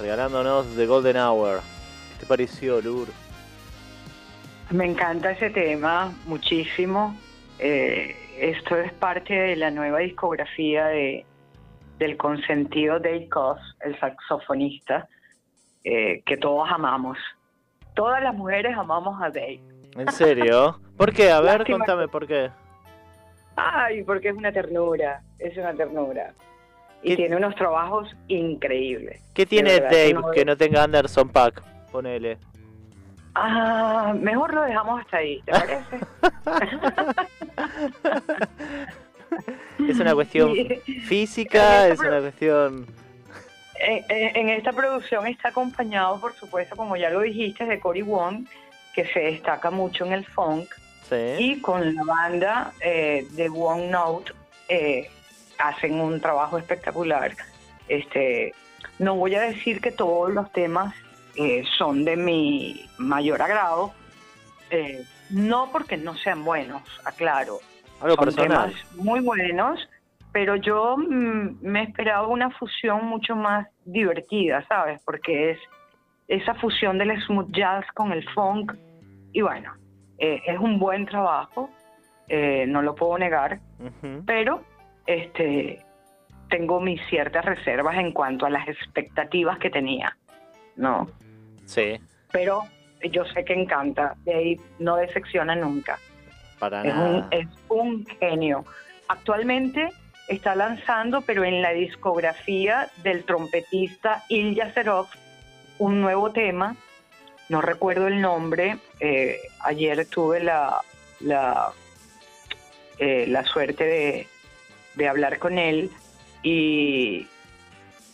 [0.00, 1.60] regalándonos The Golden Hour.
[2.12, 3.06] ¿Qué te pareció, Lur?
[4.70, 7.16] Me encanta ese tema muchísimo.
[7.60, 11.24] Eh, esto es parte de la nueva discografía de,
[11.98, 15.08] del consentido Dave Koz, el saxofonista,
[15.84, 17.16] eh, que todos amamos.
[17.94, 19.60] Todas las mujeres amamos a Dave.
[19.96, 20.80] ¿En serio?
[20.96, 21.30] ¿Por qué?
[21.30, 22.50] A ver, Lástima contame por qué.
[23.62, 26.32] Ay, porque es una ternura, es una ternura.
[27.02, 29.20] Y ¿Qué- tiene unos trabajos increíbles.
[29.34, 31.62] ¿Qué tiene verdad, Dave no- que no tenga Anderson Pack?
[31.92, 32.38] Ponele.
[33.34, 36.00] Ah, mejor lo dejamos hasta ahí, ¿te parece?
[39.88, 40.54] Es una cuestión
[41.06, 42.86] física, es una cuestión...
[43.78, 48.46] En esta producción está acompañado, por supuesto, como ya lo dijiste, de Cory Wong,
[48.94, 50.68] que se destaca mucho en el funk,
[51.10, 51.36] Sí.
[51.38, 54.32] y con la banda eh, de One Note
[54.68, 55.10] eh,
[55.58, 57.32] hacen un trabajo espectacular.
[57.88, 58.54] Este,
[59.00, 60.94] no voy a decir que todos los temas
[61.36, 63.92] eh, son de mi mayor agrado,
[64.70, 67.58] eh, no porque no sean buenos, aclaro,
[68.00, 68.70] Algo son personal.
[68.70, 69.88] temas muy buenos,
[70.32, 75.00] pero yo mm, me esperaba una fusión mucho más divertida, ¿sabes?
[75.04, 75.58] Porque es
[76.28, 78.72] esa fusión del smooth jazz con el funk
[79.32, 79.72] y bueno,
[80.20, 81.70] eh, es un buen trabajo,
[82.28, 83.58] eh, no lo puedo negar,
[84.26, 84.62] pero
[85.06, 85.82] este
[86.50, 90.16] tengo mis ciertas reservas en cuanto a las expectativas que tenía,
[90.76, 91.08] ¿no?
[91.64, 91.98] Sí,
[92.32, 92.64] Pero
[93.10, 95.98] yo sé que encanta, de ahí no decepciona nunca.
[96.58, 97.28] para Es un, nada.
[97.30, 98.64] es un genio.
[99.08, 99.88] Actualmente
[100.28, 105.06] está lanzando, pero en la discografía del trompetista Ilya Serov,
[105.78, 106.76] un nuevo tema.
[107.50, 108.78] No recuerdo el nombre.
[109.00, 110.80] eh, ayer tuve la,
[111.20, 111.72] la,
[112.98, 114.26] eh, la suerte de,
[114.94, 115.90] de hablar con él
[116.42, 117.26] y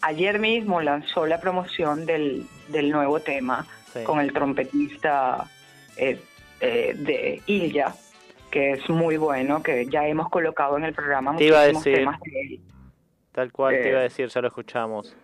[0.01, 4.03] ayer mismo lanzó la promoción del, del nuevo tema Sí.
[4.05, 5.49] con el trompetista
[5.97, 6.21] eh,
[6.61, 7.95] eh, de Ilya,
[8.51, 11.85] que es muy bueno, que ya hemos colocado en el programa Te iba a muchísimos
[11.85, 11.99] decir.
[12.01, 12.61] temas de él.
[13.33, 15.17] Tal cual te eh, iba a decir, ya lo escuchamos.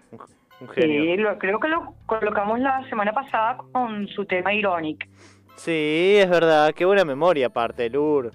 [0.62, 1.02] Un, un genio.
[1.02, 5.08] Sí, lo- creo que lo colocamos la semana pasada con su tema Ironic.
[5.56, 6.72] Sí, es verdad.
[6.74, 8.30] Qué buena memoria aparte, Lur.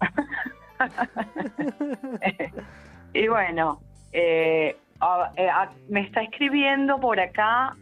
[3.12, 3.80] y bueno,
[4.12, 7.74] eh, a- eh, a- me está escribiendo por acá,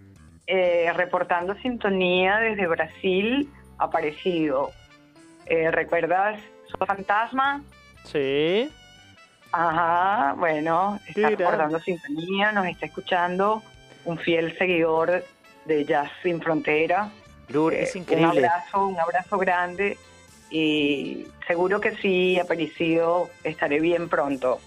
[0.47, 3.49] eh, reportando sintonía desde Brasil,
[3.79, 4.71] aparecido.
[5.47, 7.63] Eh, ¿Recuerdas su fantasma?
[8.05, 8.71] Sí.
[9.53, 13.63] Ajá, bueno, está Qué reportando sintonía, nos está escuchando,
[14.05, 15.25] un fiel seguidor
[15.65, 17.11] de Jazz Sin Frontera.
[17.49, 18.47] Lur, Eh, es Un increíble.
[18.47, 19.97] abrazo, un abrazo grande
[20.51, 24.61] y seguro que sí, Aparecido, estaré bien pronto.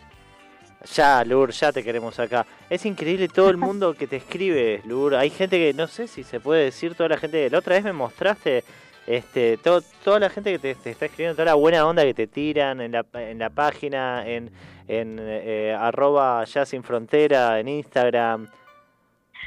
[0.96, 2.46] Ya, Lur, ya te queremos acá.
[2.70, 5.16] Es increíble todo el mundo que te escribe, Lur.
[5.16, 7.50] Hay gente que, no sé si se puede decir, toda la gente...
[7.50, 8.64] La otra vez me mostraste
[9.10, 12.14] este, todo, toda la gente que te, te está escribiendo, toda la buena onda que
[12.14, 14.52] te tiran en la, en la página, en,
[14.88, 18.48] en eh, arroba ya sin frontera, en Instagram.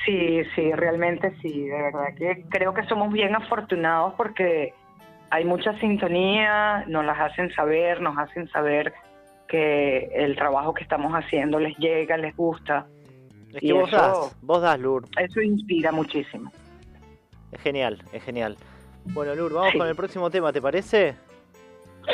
[0.04, 4.74] Sí, sí, realmente sí, de verdad que creo que somos bien afortunados porque
[5.30, 8.92] hay mucha sintonía, nos las hacen saber, nos hacen saber
[9.46, 12.86] que el trabajo que estamos haciendo les llega, les gusta.
[13.54, 15.04] Es Y vos eso- das, vos das, Lur.
[15.20, 16.50] Eso inspira muchísimo.
[17.52, 18.56] Es genial, es genial.
[19.06, 19.78] Bueno, Lur, vamos Sí.
[19.78, 21.16] con el próximo tema, ¿te parece?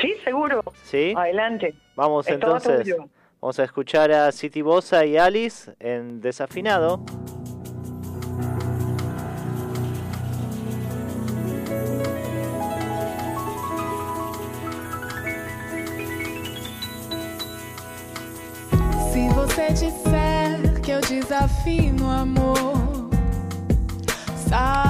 [0.00, 0.62] Sí, seguro.
[0.84, 1.14] ¿Sí?
[1.16, 1.74] Adelante.
[1.94, 2.94] Vamos Es entonces.
[3.40, 7.00] Vamos a escuchar a City Bossa y Alice en Desafinado.
[19.12, 23.10] Se você disser que eu desafio amor,
[24.48, 24.87] saiba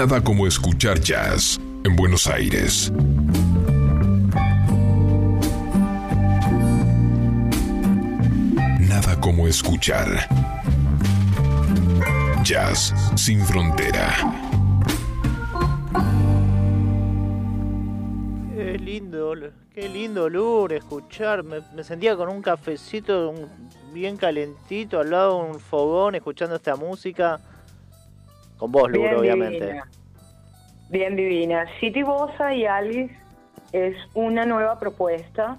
[0.00, 2.90] Nada como escuchar jazz en Buenos Aires.
[8.88, 10.26] Nada como escuchar
[12.42, 14.16] jazz sin frontera.
[18.54, 19.34] Qué lindo,
[19.74, 21.44] qué lindo Lur escuchar.
[21.44, 23.34] Me, sentía con un cafecito
[23.92, 27.38] bien calentito al lado de un fogón escuchando esta música.
[28.60, 29.64] Con vos, Lur, Bien obviamente.
[29.64, 29.88] divina.
[30.90, 31.66] Bien divina.
[31.80, 33.16] City Bossa y Alice
[33.72, 35.56] es una nueva propuesta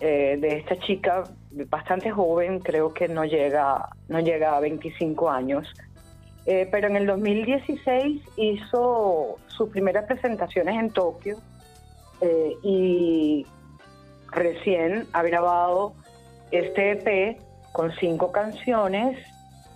[0.00, 1.22] eh, de esta chica
[1.70, 5.72] bastante joven, creo que no llega, no llega a 25 años.
[6.44, 11.36] Eh, pero en el 2016 hizo sus primeras presentaciones en Tokio
[12.20, 13.46] eh, y
[14.32, 15.94] recién ha grabado
[16.50, 17.40] este EP
[17.70, 19.16] con cinco canciones,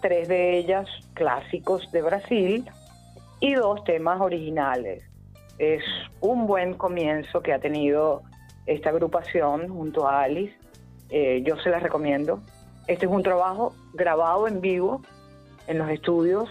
[0.07, 2.65] tres de ellas clásicos de Brasil
[3.41, 5.03] y dos temas originales.
[5.59, 5.83] Es
[6.21, 8.23] un buen comienzo que ha tenido
[8.67, 10.55] esta agrupación junto a Alice.
[11.11, 12.41] Eh, yo se las recomiendo.
[12.87, 15.03] Este es un trabajo grabado en vivo
[15.67, 16.49] en los estudios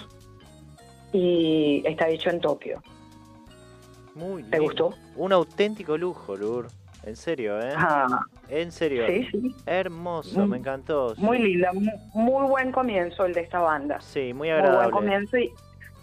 [1.14, 2.82] y está hecho en Tokio.
[4.16, 4.64] Muy ¿Te lindo.
[4.64, 4.94] gustó?
[5.16, 6.68] Un auténtico lujo, Lur.
[7.04, 7.72] En serio, ¿eh?
[7.78, 8.20] Ah,
[8.50, 9.06] En serio.
[9.08, 9.56] sí, sí.
[9.66, 11.14] Hermoso, me encantó.
[11.18, 14.00] Muy linda, mu- muy buen comienzo el de esta banda.
[14.02, 14.92] Sí, muy Muy buen agradable.
[14.92, 15.52] comienzo y,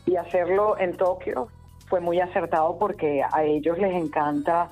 [0.06, 1.48] y hacerlo en Tokio
[1.86, 4.68] fue muy acertado porque a ellos les encanta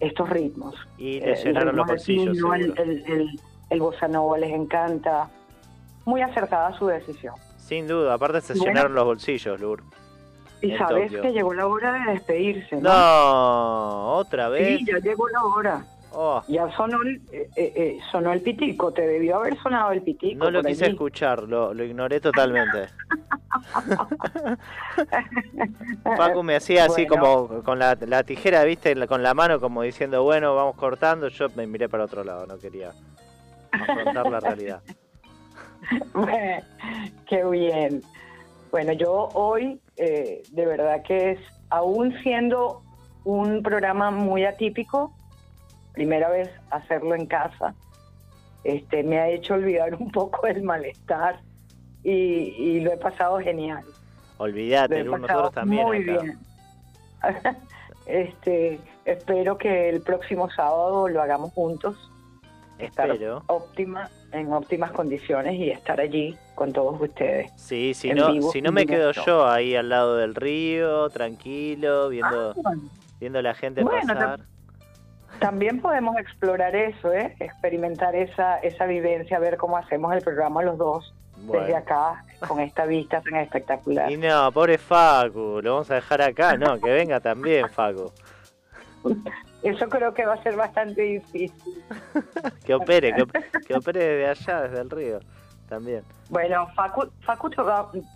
[0.00, 0.74] estos ritmos.
[0.98, 2.54] Y Eh, les llenaron los bolsillos, el, seguro.
[2.56, 5.28] el, el, el bossa nova les encanta.
[6.04, 7.34] Muy acertada su decisión.
[7.56, 8.66] Sin duda, aparte se Bueno.
[8.66, 9.82] llenaron los bolsillos, Lur.
[10.60, 11.22] Y sabes Tokio.
[11.22, 12.90] que llegó la hora de despedirse, ¿no?
[12.90, 14.78] No, otra vez.
[14.80, 15.84] Sí, ya llegó la hora.
[16.16, 20.02] Oh, Ya sonó el, eh, eh, eh, sonó el pitico, te debió haber sonado el
[20.02, 20.44] pitico.
[20.44, 20.92] no lo quise allí.
[20.92, 22.86] escuchar, lo, lo ignoré totalmente.
[26.16, 27.22] Paco me hacía así Bueno.
[27.48, 31.28] como con la, la tijera, viste, con la mano como diciendo, bueno, vamos cortando.
[31.28, 32.92] Yo me miré para otro lado, no quería
[33.72, 34.82] afrontar la realidad.
[37.28, 38.02] Qué bien.
[38.70, 41.38] Bueno, yo hoy, eh, de verdad que es,
[41.70, 42.82] aún siendo
[43.24, 45.14] un programa muy atípico,
[45.94, 47.74] primera vez hacerlo en casa,
[48.64, 51.40] este, me ha hecho olvidar un poco el malestar
[52.02, 53.84] y, y lo he pasado genial.
[54.38, 55.86] Olvídate, nosotros también.
[55.86, 56.22] Muy acá.
[56.22, 56.38] bien.
[58.06, 62.10] este, espero que el próximo sábado lo hagamos juntos.
[62.78, 63.42] Estar Espero.
[63.46, 67.52] óptima, en óptimas condiciones y estar allí con todos ustedes.
[67.56, 72.08] Sí, si no, vivo, si no me quedo yo ahí al lado del río, tranquilo,
[72.08, 72.52] viendo,
[73.20, 74.40] viendo la gente Ah, Bueno, pasar.
[75.40, 77.34] También podemos explorar eso, ¿eh?
[77.40, 81.62] experimentar esa, esa vivencia, ver cómo hacemos el programa los dos Bueno.
[81.64, 84.10] desde acá, con esta vista tan espectacular.
[84.10, 88.10] Y no, pobre Facu, lo vamos a dejar acá, no, que venga también Facu,
[89.62, 91.82] Eso creo que va a ser bastante difícil.
[92.64, 93.32] que opere, que, op-
[93.66, 95.20] que opere desde allá, desde el río,
[95.68, 97.50] también, Bueno, Facu, Facu,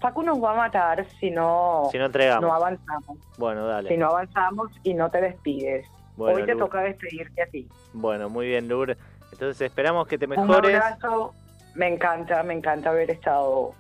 [0.01, 2.43] Facu nos va a matar si no, si no entregamos.
[2.43, 3.19] no avanzamos.
[3.39, 3.89] Bueno, dale.
[3.89, 5.87] Si no avanzamos y no te despides.
[6.19, 7.69] Bueno, Hoy te toca despedirte a ti.
[7.93, 8.97] Bueno, muy bien, Lur.
[9.31, 10.75] Entonces esperamos que te Un mejores.
[10.75, 11.33] abrazo.
[11.77, 13.73] Me encanta, me encanta haber estado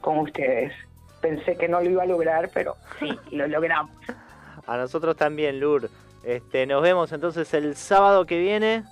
[0.00, 0.72] con ustedes.
[1.20, 3.94] Pensé que no lo iba a lograr, pero sí, lo logramos.
[4.66, 5.90] A nosotros también, Lur.
[6.24, 8.84] Este, nos vemos entonces el sábado que viene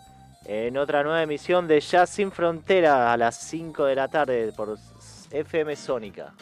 [0.44, 4.76] en otra nueva emisión de Jazz Sin Frontera a las 5 de la tarde por
[5.30, 6.34] FM Sónica.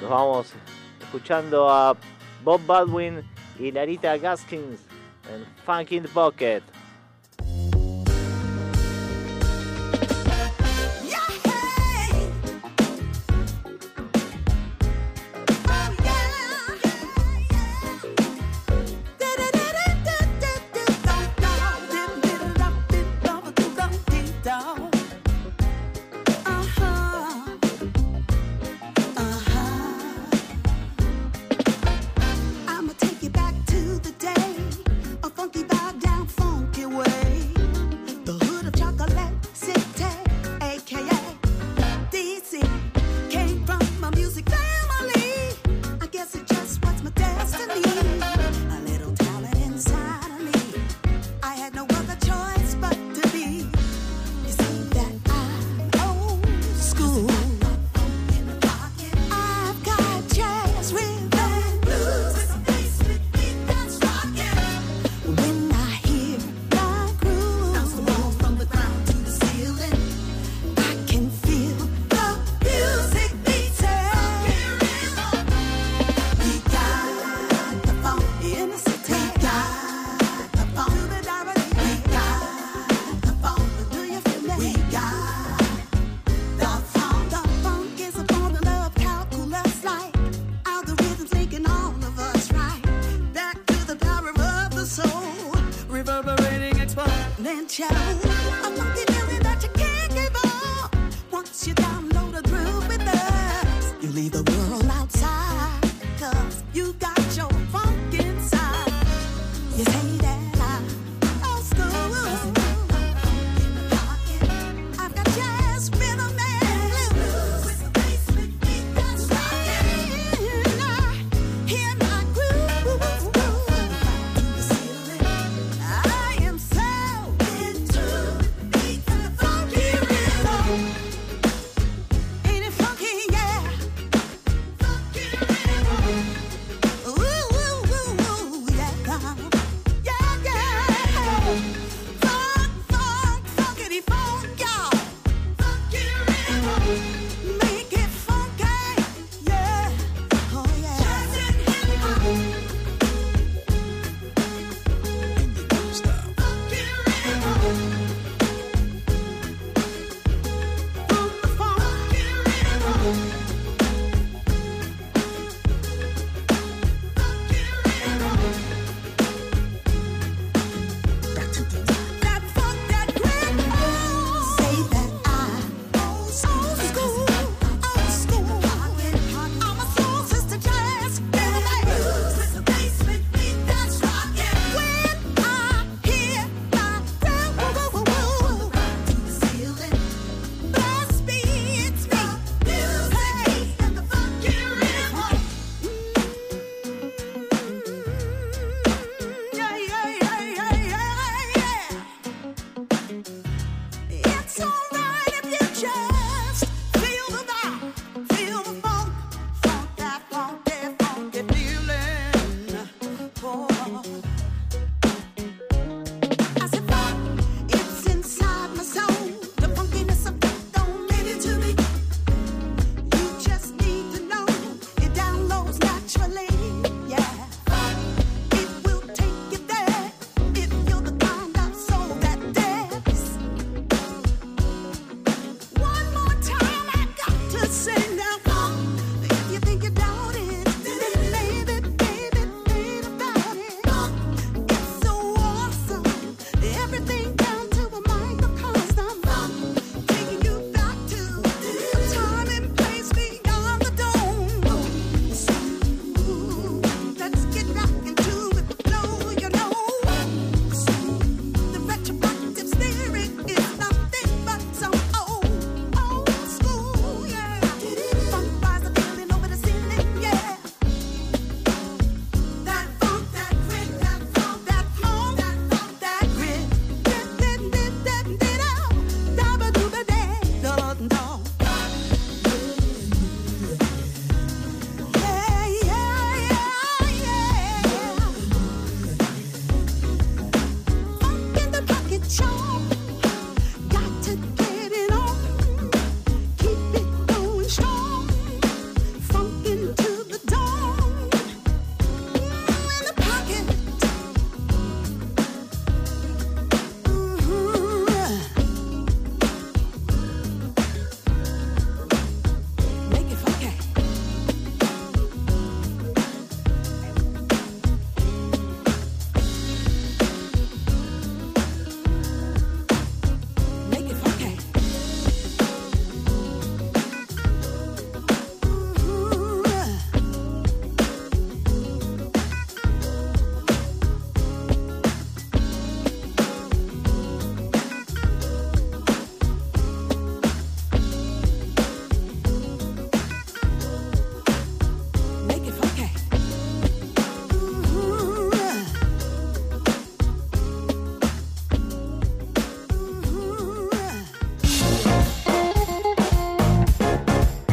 [0.00, 0.54] Nos vamos
[1.00, 1.94] escuchando a
[2.42, 3.22] Bob Baldwin
[3.58, 4.80] y Larita Gaskins
[5.32, 6.62] en Funk in the Pocket.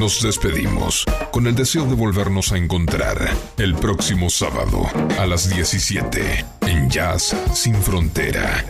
[0.06, 3.18] Nos despedimos con el deseo de volvernos a encontrar
[3.58, 4.86] el próximo sábado
[5.18, 8.64] a las 17 en Jazz Sin Frontera.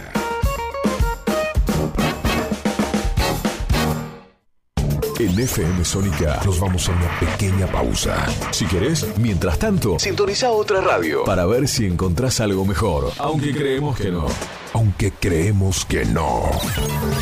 [5.20, 8.26] En FM Sónica nos vamos a una pequeña pausa.
[8.52, 13.12] Si querés, mientras tanto, sintoniza otra radio para ver si encontrás algo mejor.
[13.18, 14.28] Aunque creemos que no.
[14.74, 16.50] Aunque creemos que no.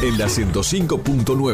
[0.02, 1.52] En la 105.9